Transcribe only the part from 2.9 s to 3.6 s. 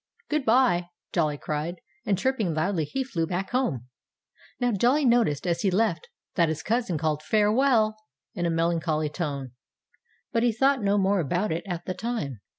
flew back